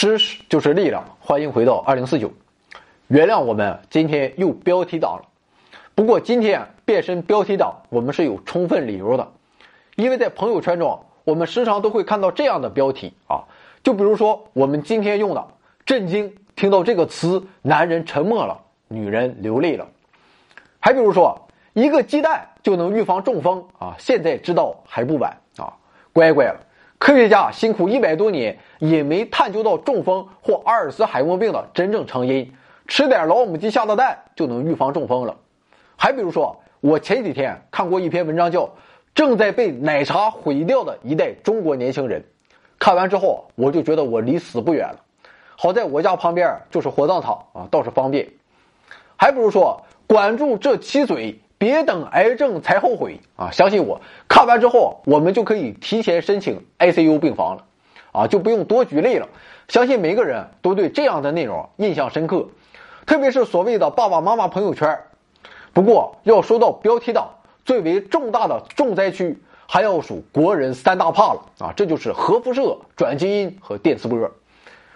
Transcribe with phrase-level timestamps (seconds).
[0.00, 2.32] 知识就是力量，欢迎回到二零四九。
[3.08, 5.28] 原谅我们今天又标题党了，
[5.94, 9.30] 不过今天变身标题党，我们是有充分理由的，
[9.96, 13.44] 因为在朋友圈中，我们时常都会看到这样的标题啊，
[13.82, 15.48] 就比如说我们今天用的
[15.84, 18.58] “震惊”，听到这个词，男人沉默了，
[18.88, 19.84] 女人流泪了；
[20.78, 25.76] 还比如说一个鸡蛋就能预防中风啊，现在知道还不晚啊，
[26.14, 26.58] 乖乖了。
[27.00, 32.52] 科学家辛苦一百多年，也没探究到中风或阿尔茨海默病的真正成因。
[32.86, 35.34] 吃点老母鸡下的蛋就能预防中风了。
[35.96, 38.66] 还比如说，我前几天看过一篇文章，叫
[39.14, 42.20] 《正在被奶茶毁掉的一代中国年轻人》。
[42.78, 45.00] 看完之后，我就觉得我离死不远了。
[45.56, 48.28] 好在我家旁边就是火葬场啊，倒是方便。
[49.16, 51.40] 还不如说，管住这七嘴。
[51.60, 53.50] 别等癌症才后悔啊！
[53.50, 57.64] 相信我，看完之后我们就可以提前申请 ICU 病房了，
[58.12, 59.28] 啊，就不用多举例了。
[59.68, 62.48] 相信每个人都对这样的内容印象深刻，
[63.04, 64.98] 特别是所谓的爸爸妈妈朋友圈。
[65.74, 67.28] 不过要说到标题党，
[67.66, 69.38] 最为重大的重灾区
[69.68, 71.74] 还要数国人三大怕了啊！
[71.76, 74.18] 这就是核辐射、转基因和电磁波。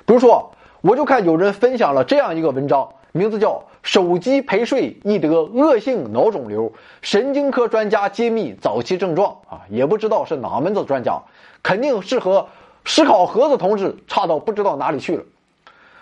[0.07, 2.89] 比如说，我就看有人分享了这样一个文章。
[3.17, 11.23] 名字叫手机陪睡易得恶性脑肿瘤，神经科专家揭秘早期症状啊，也不知道是哪门子专家，
[11.63, 12.49] 肯定是和
[12.85, 15.23] 思考盒子同志差到不知道哪里去了。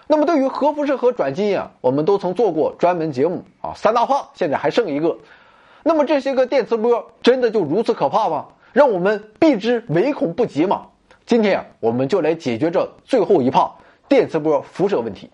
[0.06, 5.19] 那么对于核辐射和转基因啊，我们都曾做过专门节目啊，三大怕现在还剩一个。
[5.82, 8.47] 那么这些个电磁波真的就如此可怕吗？
[8.72, 10.86] 让我们避之唯恐不及吗？
[11.26, 13.70] 今天我们就来解决这最后一怕
[14.08, 15.28] 电磁波辐射问题。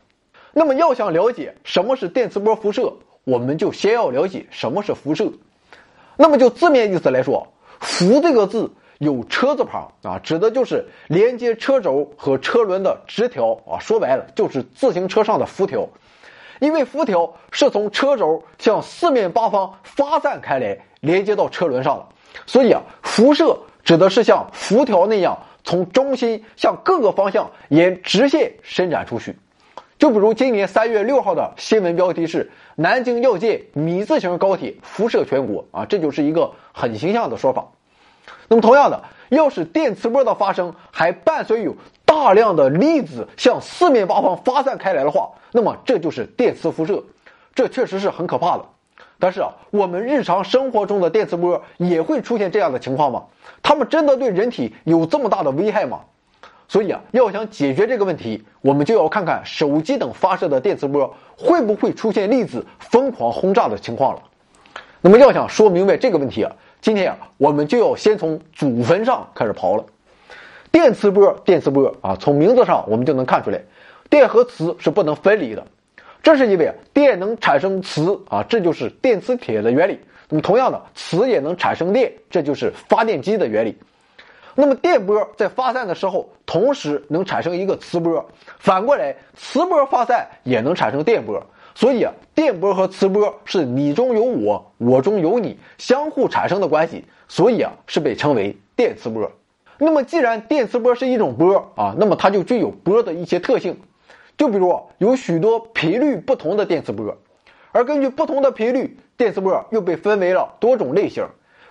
[0.53, 2.95] 那么要想了解什么是电磁波辐射，
[3.25, 5.33] 我们就先要了解什么是辐射。
[6.17, 7.47] 那么就字面意思来说
[7.81, 15.89] ，“辐”这个字有车字旁啊，指的就是连接车轴和车轮的直条啊，说白了就是自行车上的辐条。
[16.61, 22.07] 因为辐条是从车轴向四面八方发散开来，连接到车轮上的，
[22.47, 29.37] 所以啊，辐射指的是像辐条那样从中心向各个方向沿直线伸展出去。
[29.99, 37.67] 就比如今年三月六号的新闻标题是“南京要建米字形高铁，辐射全国”啊，这就是一个很形象的说法。
[38.47, 47.03] 那么同样的，要是电磁波的发生还伴随有大量的粒子向四面八方发散开来的话，那么这就是电磁辐射，
[47.55, 48.65] 这确实是很可怕的。
[49.19, 53.25] 但是啊，我们日常生活中的电磁波也会出现这样的情况吗？
[53.65, 56.03] 它们真的对人体有这么大的危害吗？
[56.69, 64.23] 所以啊，要想解决这个问题，我们就要看看手机等发射的电磁波会不会出现粒子疯狂轰炸的情况了。
[65.01, 66.53] 那么要想说明白这个问题啊，
[66.83, 69.85] 今天啊，我们就要先从祖坟上开始刨了。
[70.71, 73.59] 电磁波，电磁波啊，从名字上我们就能看出来，
[74.11, 75.67] 电和磁是不能分离的。
[76.23, 79.99] 这是因为电能产生磁啊，这就是电磁铁的原理。
[80.29, 83.79] 那么同样的，磁也能产生电，这就是发电机的原理。
[84.61, 91.41] 那么电波在发散的时候，同时能产生一个磁波，反过来，磁波发散也能产生电波。
[91.77, 99.31] 所以啊，电波和磁波是你中有我，我中有你，相互产生的关系，所以啊，是被称为电磁波。
[99.79, 103.79] 那么既然电磁波是一种波啊，那么它就具有波的一些特性，
[104.37, 107.17] 就比如有许多频率不同的电磁波，
[107.71, 111.25] 而根据不同的频率，电磁波又被分为了多种类型。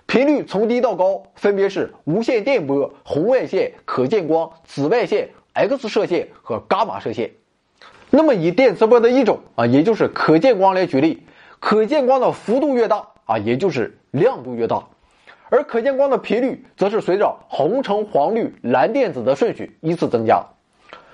[0.08, 7.32] 频率从低到高分别是无线电波、红外线、可见光、紫外线、X 射线和伽马射线。
[8.08, 11.24] 那么以电磁波的一种啊，也就是可见光来举例，
[11.60, 14.82] 可见光的幅度越大啊，也就是亮度越大，
[15.50, 20.42] 而可见光的频率则是随着红橙黄绿蓝靛紫的顺序依次增加。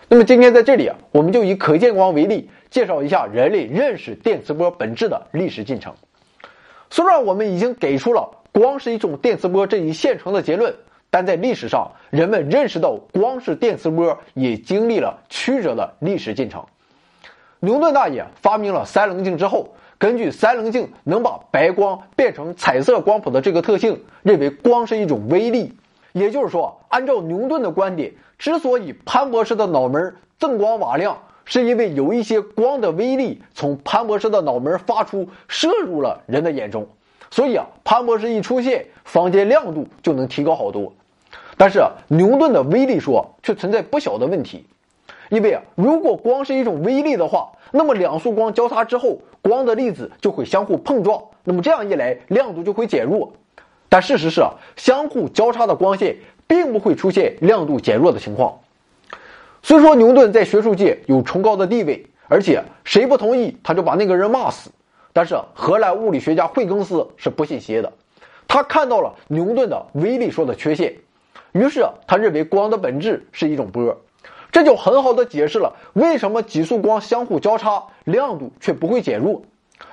[0.08, 5.92] 那么今天在这里啊，我们就以可见光为例，介绍一下人类认识电磁波本质的历史进程。
[6.90, 8.30] 虽然我们已经给出了。
[8.54, 10.76] 光是一种电磁波这一现成的结论，
[11.10, 16.64] 但在历史上，人们认识到光是电磁波也经历了曲折的历史进程。
[17.58, 25.72] 牛顿大爷发明了三棱镜之后，根据三棱镜能把白光变成彩色光谱的这个特性，认为光是一种微粒。
[26.12, 36.86] 也就是说，按照牛顿的观点，之所以潘博士的脑门锃光瓦亮，是因为有一些光的微粒从潘博士的脑门发出，射入了人的眼中。
[37.30, 40.92] 所以啊，潘博士一出现，房间亮度就能提高好多。
[41.56, 44.66] 但是，牛顿的微粒说却存在不小的问题，
[45.30, 53.32] 因为啊，如果光是一种微粒的话，那么两束光交叉之后，光的粒子就会相互碰撞，那么这样一来，亮度就会减弱。
[53.88, 56.16] 但事实是啊，相互交叉的光线
[56.46, 58.58] 并不会出现亮度减弱的情况。
[59.62, 64.70] 虽说牛顿在学术界有崇高的地位，而且谁不同意他就把那个人骂死，
[65.14, 67.92] 但是荷兰物理学家惠更斯是不信邪的，
[68.48, 70.96] 他看到了牛顿的微粒说的缺陷，
[71.52, 73.96] 于是他认为光的本质是一种波，
[74.50, 79.40] 这就很好的解释了为什么几束光相互交叉，亮度却不会减弱。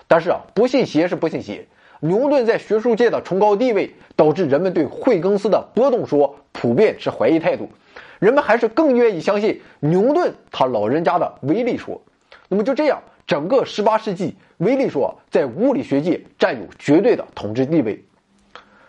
[0.07, 1.67] 但是啊，不信邪是不信邪，
[1.99, 7.69] 牛顿在学术界的崇高地位导致人们对惠更斯的波动说普遍持怀疑态度。
[8.17, 12.01] 人们还是更愿意相信牛顿他老人家的微粒说。
[12.49, 13.01] 那么就这样，
[13.31, 18.03] 整个十八世纪，微粒说在物理学界占有绝对的统治地位。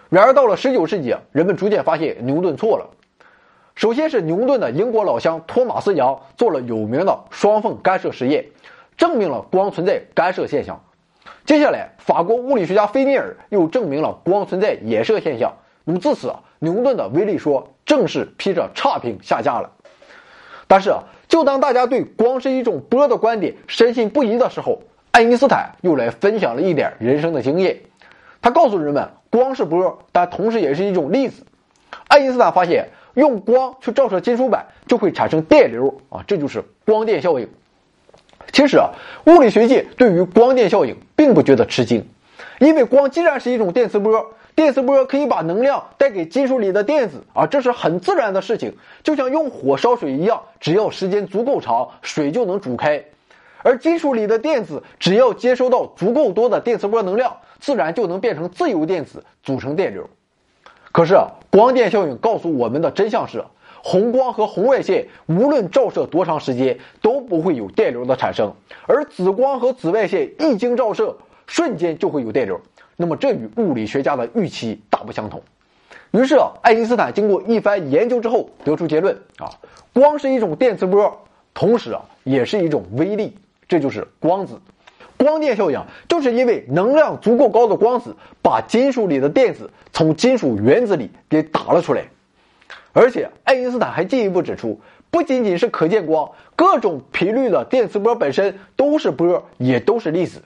[0.09, 2.91] 然而到了十九世纪，人们逐渐发现牛顿错了。
[3.77, 8.45] 首先是牛顿的英国老乡托马斯杨做了有名的双缝干涉实验，
[8.97, 10.83] 证明了光存在干涉现象。
[11.45, 15.53] 接下来，法国物理学家菲涅尔又证明了光存在衍射现象。
[15.85, 17.69] 那么自此啊，牛顿的微粒说。
[17.85, 19.71] 正式披着差评下架了。
[20.67, 24.83] 但是啊，就当大家对光是一种波的观点深信不疑的时候，
[25.13, 27.81] 爱因斯坦又来分享了一点人生的经验。
[28.43, 31.47] 他告诉人们，光是波，但同时也是一种粒子。
[32.07, 37.49] 爱因斯坦发现，用光去照射金属板就会产生电流啊，这就是光电效应。
[38.53, 38.91] 其实啊，
[39.25, 42.07] 物理学界对于光电效应并不觉得吃惊，
[42.61, 44.35] 因为光既然是一种电磁波。
[44.55, 53.03] 电磁波可以把能量带给金属里的电子啊，这是很自然的事情，就像用火烧水一样，只要时间足够长，水就能煮开。
[53.63, 60.09] 而金属里的电子只要接收到足够多的电磁波能量，自然就能变成自由电子，组成电流。
[60.91, 61.17] 可是，
[61.51, 63.43] 光电效应告诉我们的真相是，
[63.83, 68.53] 红光和红外线无论照射多长时间都不会有电流的产生，
[68.87, 71.17] 而紫光和紫外线一经照射，
[71.47, 72.61] 瞬间就会有电流。
[72.97, 75.43] 那么这与物理学家的预期大不相同。
[76.13, 79.49] 于是啊，爱因斯坦经过一番研究之后得出结论啊，
[79.93, 81.25] 光是一种电磁波，
[81.55, 83.37] 同时啊也是一种微粒，
[83.67, 84.61] 这就是光子。
[85.17, 92.05] 光电效应就是因为能量足够高的光子把金属里的电子从金属原子里给打了出来。
[92.93, 94.81] 而且爱因斯坦还进一步指出，
[95.11, 100.43] 不仅仅是可见光，各种频率的电磁波本身都是波，也都是粒子。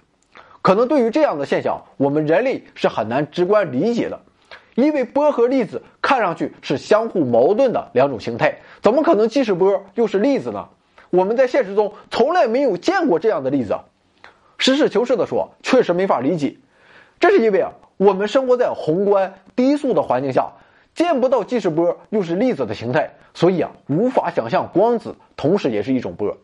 [0.67, 4.21] 可能对于这样的现象，我们人类是很难直观理解的，
[4.75, 10.67] 因为波和粒子看上去是相互矛盾的两种形态，怎么可能既是波又是粒子呢？
[11.11, 13.79] 我们在现实中从来没有见过这样的例子。
[14.59, 16.57] 实事求是的说，确实没法理解。
[17.21, 20.51] 这是因为啊，我们生活在宏观低速的环境下，
[20.97, 26.37] 见不到既是波又是粒子的形态，所以啊，无法想象光子同时也是一种波。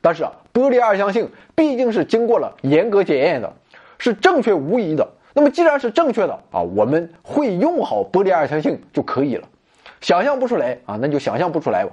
[0.00, 3.52] 但是啊，波粒二象性毕竟是经过了严格检验的，
[3.98, 5.08] 是正确无疑的。
[5.32, 9.48] 那么既然是正确的啊，我们会用好波粒二象性就可以了。
[10.00, 11.84] 想象不出来啊，那就想象不出来。
[11.84, 11.90] 吧。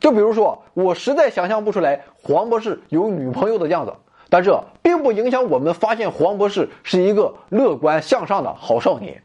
[0.00, 3.92] 就比如说，我实在想象不出来黄博士有女朋友的样子，
[4.30, 9.22] 但这并不影响我们发现黄博士是一个乐观向上的好少年。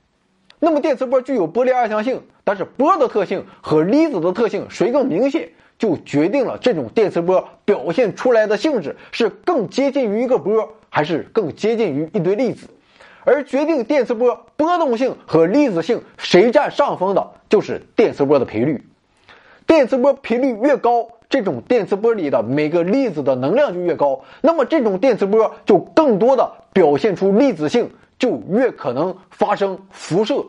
[0.59, 5.49] 那么电磁波具有波粒二象性，但是波的特性和粒子的特性谁更明显？
[5.79, 12.67] 就决定了这种电磁波表现出来的性质是更接近于一个波，还是更接近于一堆粒子。
[13.25, 18.85] 而决定电磁波波动性和粒子性谁占上风的，就是电磁波的频率。
[19.65, 30.45] 电磁波频率越高，这种电磁波里的每个粒子的能量就越高，那么这种电磁波就更多的表现出粒子性，就越可能发生辐射。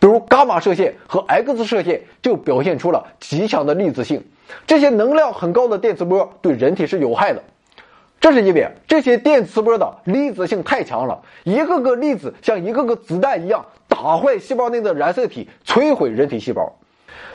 [0.00, 4.24] 比如伽马射线和 X 射线就表现出了极强的粒子性。
[4.66, 7.42] 这些能量很高的电磁波对人体是有害的，
[8.20, 16.72] 这是因为这些电磁波的粒子性太强了，一个个粒子像一个个子弹一样打坏细胞内的染色体，摧毁人体细胞。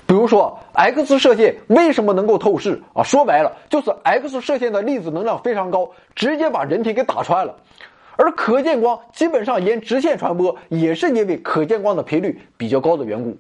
[0.06, 3.04] 比如说，X 射线为什么能够透视啊？
[3.04, 7.56] 说白了，就是 X 射线的粒子能量非常高，直接把人体给打穿了。
[8.16, 13.38] 而可见光基本上沿直线传播，也是因为可见光的频率比较高的缘故。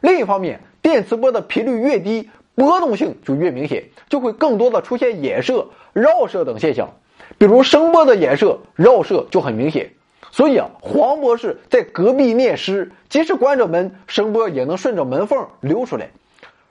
[0.00, 2.30] 另一方面，电磁波的频率越低。
[2.54, 6.90] 波动性就越明显，就会更多的出现衍射、绕射等现象，
[7.38, 9.90] 比如声波的衍射、绕射就很明显。
[10.30, 16.10] 所以啊，黄博士在隔壁念诗，即使关着门，声波也能顺着门缝流出来。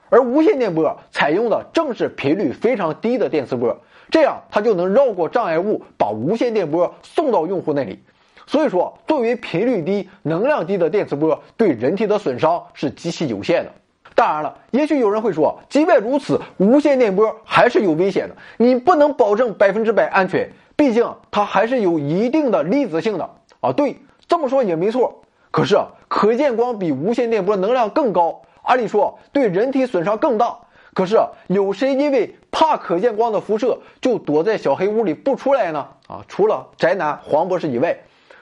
[0.09, 8.03] 而无线电波采用的正是频率非常低的电磁波，这样它就能绕过障碍物，把无线电波送到用户那里。
[8.45, 13.71] 所以说，作为频率低、能量低的电磁波，对人体的损伤是极其有限的。
[14.13, 18.35] 当然了，也许有人会说，即便如此，无线电波还是有危险的。
[18.57, 23.29] 你不能保证百分之百安全，毕竟它还是有一定的粒子性的
[23.61, 23.71] 啊。
[23.71, 23.95] 对，
[24.27, 25.21] 这么说也没错。
[25.49, 30.57] 可是，可见光比无线电波能量更高，按理说对人体损伤更大。
[30.93, 31.17] 可是
[31.47, 35.87] 有谁因为怕可见光的辐射就躲在小黑屋里不出来呢？
[36.07, 37.97] 啊，除了宅男黄博士以外，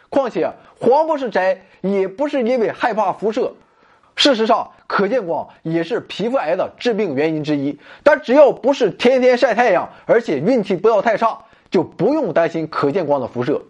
[0.10, 3.54] 况且黄博士宅也不是因为害怕辐射。
[4.16, 7.80] 事实上，可见光也是皮肤癌的致病原因之一。
[8.04, 11.38] 但只要不是天天晒太阳，而且运气不要太差，
[11.70, 13.62] 就不用担心可见光的辐射。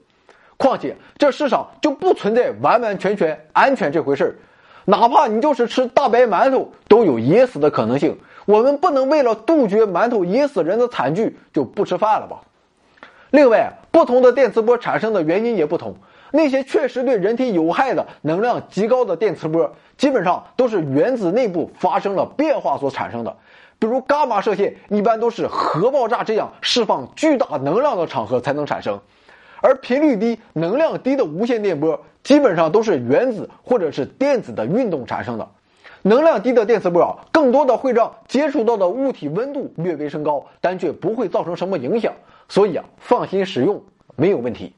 [0.58, 4.36] 况且这世上就不存在完完全全安全这回事儿，
[4.86, 8.18] 哪怕你就是吃大白馒头，都有噎死的可能性。
[8.50, 12.42] 我们不能为了杜绝馒头噎死人的惨剧就不吃饭了吧？
[13.30, 15.94] 另外，不同的电磁波产生的原因也不同。
[16.32, 23.38] 那些确实对人体有害的、能量极高的电磁波，基本上都是原子内部发生了变化所产生的。
[23.78, 28.98] 比如伽马射线，一般都是核爆炸这样释放巨大能量的场合才能产生；
[29.62, 35.48] 而频率低、能量低的无线电波，基本上都是原子或者是电子的运动产生的。
[36.02, 42.14] 能量低的电磁波啊，更多的会让接触到的物体温度略微升高，但却不会造成什么影响，
[42.48, 43.84] 所以啊，放心使用
[44.16, 44.74] 没有问题。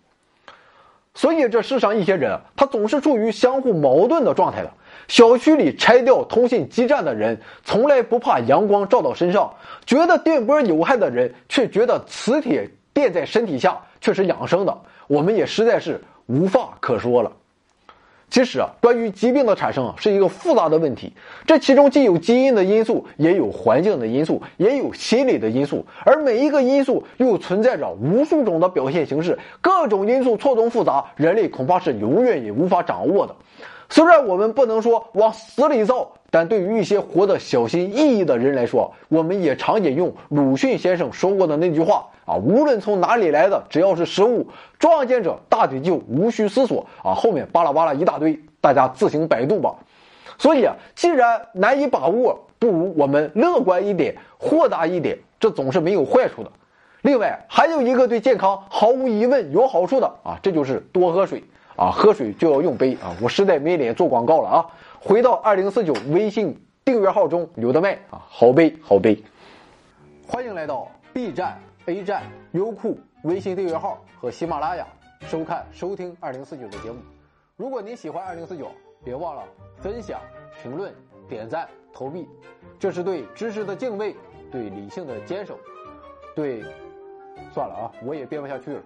[1.14, 4.72] 所以这世上一些人，他总是处于相互矛盾的状态的。
[5.10, 9.54] 小区里拆掉通信基站的人，从来不怕阳光照到身上；
[9.86, 14.82] 觉得电波有害的人，却觉得磁铁垫在身体下却是养生的。
[15.08, 17.32] 我们也实在是无话可说了。
[18.32, 21.12] 其实啊，关于疾病的产生啊，是一个复杂的问题。
[21.46, 33.36] 这其中既有基因的因素，也有环境的因素，也有心理的因素，而每一个因素又存在着无数种的表现形式，各种因素错综复杂，人类恐怕是永远也无法掌握的。
[33.90, 44.48] 虽然我们不能说往死里造，但对于一些活得小心翼翼的人来说，我们也常引用鲁迅先生说过的那句话啊：无论从哪里来的，只要是食物，
[44.80, 47.14] 撞见者大抵就无需思索啊。
[47.14, 49.76] 后面巴拉巴拉一大堆，大家自行百度吧。
[50.38, 56.52] 所以啊，既然难以把握，不如我们乐观一点，豁达一点，这总是没有坏处的。
[57.02, 61.44] 另外，还有一个对健康毫无疑问有好处的啊，这就是多喝水。
[61.78, 63.16] 啊，喝水就要用杯啊！
[63.22, 64.66] 我实在没脸做广告了啊！
[65.04, 66.56] 回到二零四九微信
[66.86, 69.18] 订阅号中有的卖啊，好背好背！
[70.28, 74.86] 欢迎来到 B 站、A 站、优酷微信订阅号和喜马拉雅
[75.22, 77.00] 收看收听二零四九的节目。
[77.58, 78.72] 如果您喜欢二零四九，
[79.04, 79.44] 别忘了
[79.78, 80.22] 分享、
[80.62, 80.94] 评论、
[81.28, 82.30] 点赞、投币，
[82.78, 84.16] 这是对知识的敬畏，
[84.52, 85.58] 对理性的坚守，
[86.36, 86.64] 对……
[87.52, 88.82] 算了啊，我也编不下去了。